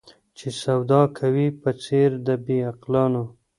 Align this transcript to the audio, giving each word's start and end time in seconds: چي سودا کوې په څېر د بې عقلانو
چي 0.37 0.47
سودا 0.61 1.01
کوې 1.17 1.47
په 1.61 1.69
څېر 1.83 2.09
د 2.27 2.29
بې 2.45 2.57
عقلانو 2.71 3.23